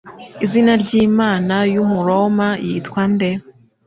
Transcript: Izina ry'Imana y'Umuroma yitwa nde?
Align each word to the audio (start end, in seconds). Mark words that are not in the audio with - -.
Izina 0.45 0.71
ry'Imana 0.83 1.55
y'Umuroma 1.73 2.47
yitwa 2.65 3.01
nde? 3.11 3.29